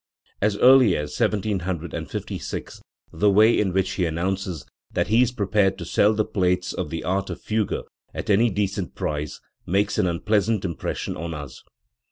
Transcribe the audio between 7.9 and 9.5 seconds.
at any decent price,